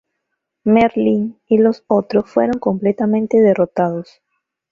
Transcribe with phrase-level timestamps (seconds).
[0.65, 4.23] Merlyn y los otros fueron completamente derrotados.